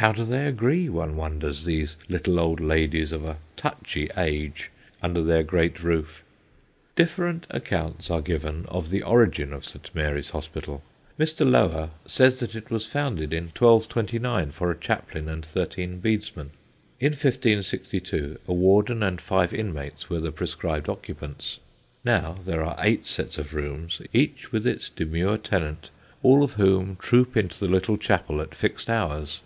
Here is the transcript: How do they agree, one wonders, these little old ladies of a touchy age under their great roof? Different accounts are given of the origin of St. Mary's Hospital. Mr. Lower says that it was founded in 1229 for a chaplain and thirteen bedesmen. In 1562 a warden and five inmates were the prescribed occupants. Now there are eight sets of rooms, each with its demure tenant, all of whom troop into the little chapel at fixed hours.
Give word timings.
How 0.00 0.12
do 0.12 0.26
they 0.26 0.46
agree, 0.46 0.90
one 0.90 1.16
wonders, 1.16 1.64
these 1.64 1.96
little 2.06 2.38
old 2.38 2.60
ladies 2.60 3.12
of 3.12 3.24
a 3.24 3.38
touchy 3.56 4.10
age 4.14 4.70
under 5.00 5.22
their 5.24 5.42
great 5.42 5.82
roof? 5.82 6.22
Different 6.96 7.46
accounts 7.48 8.10
are 8.10 8.20
given 8.20 8.66
of 8.68 8.90
the 8.90 9.02
origin 9.02 9.54
of 9.54 9.64
St. 9.64 9.90
Mary's 9.94 10.28
Hospital. 10.30 10.82
Mr. 11.18 11.50
Lower 11.50 11.88
says 12.04 12.40
that 12.40 12.54
it 12.54 12.70
was 12.70 12.84
founded 12.84 13.32
in 13.32 13.44
1229 13.44 14.50
for 14.50 14.70
a 14.70 14.76
chaplain 14.76 15.30
and 15.30 15.46
thirteen 15.46 15.98
bedesmen. 15.98 16.50
In 17.00 17.12
1562 17.12 18.36
a 18.46 18.52
warden 18.52 19.02
and 19.02 19.18
five 19.18 19.54
inmates 19.54 20.10
were 20.10 20.20
the 20.20 20.30
prescribed 20.30 20.90
occupants. 20.90 21.58
Now 22.04 22.40
there 22.44 22.62
are 22.62 22.76
eight 22.80 23.06
sets 23.06 23.38
of 23.38 23.54
rooms, 23.54 24.02
each 24.12 24.52
with 24.52 24.66
its 24.66 24.90
demure 24.90 25.38
tenant, 25.38 25.88
all 26.22 26.42
of 26.44 26.52
whom 26.52 26.96
troop 26.96 27.34
into 27.34 27.58
the 27.58 27.72
little 27.72 27.96
chapel 27.96 28.42
at 28.42 28.54
fixed 28.54 28.90
hours. 28.90 29.40